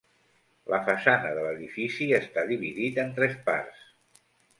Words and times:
La 0.73 0.77
façana 0.85 1.33
de 1.39 1.43
l'edifici 1.47 2.07
està 2.21 2.45
dividit 2.53 2.97
en 3.05 3.13
tres 3.21 3.37
parts. 3.51 3.85